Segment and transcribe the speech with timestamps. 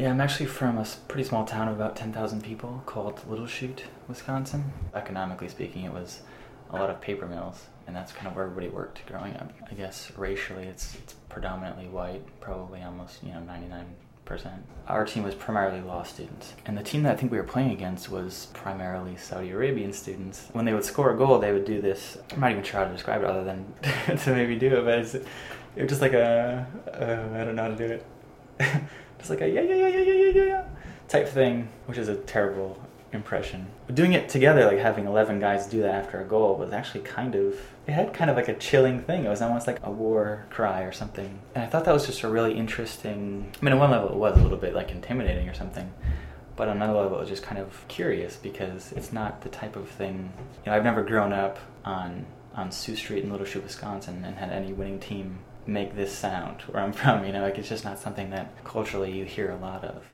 [0.00, 3.84] Yeah, I'm actually from a pretty small town of about 10,000 people called Little Chute,
[4.08, 4.72] Wisconsin.
[4.94, 6.22] Economically speaking, it was
[6.70, 9.52] a lot of paper mills, and that's kind of where everybody worked growing up.
[9.70, 13.84] I guess racially, it's, it's predominantly white, probably almost, you know, 99%.
[14.88, 17.72] Our team was primarily law students, and the team that I think we were playing
[17.72, 20.48] against was primarily Saudi Arabian students.
[20.54, 22.16] When they would score a goal, they would do this.
[22.32, 24.98] I'm not even sure how to describe it other than to maybe do it, but
[25.00, 25.26] it's, it
[25.76, 28.06] was just like a, uh, I don't know how to do it.
[29.18, 30.64] just like a yeah, yeah, yeah, yeah, yeah, yeah, yeah,
[31.08, 32.80] type thing, which is a terrible
[33.12, 33.66] impression.
[33.86, 37.00] But doing it together, like having 11 guys do that after a goal, was actually
[37.00, 37.56] kind of,
[37.86, 39.24] it had kind of like a chilling thing.
[39.24, 41.38] It was almost like a war cry or something.
[41.54, 44.16] And I thought that was just a really interesting, I mean, on one level it
[44.16, 45.92] was a little bit like intimidating or something.
[46.56, 49.76] But on another level, it was just kind of curious because it's not the type
[49.76, 50.32] of thing,
[50.64, 54.36] you know, I've never grown up on, on Sioux Street in Little Chute, Wisconsin and
[54.36, 57.84] had any winning team make this sound where I'm from, you know, like it's just
[57.84, 60.08] not something that culturally you hear a lot of.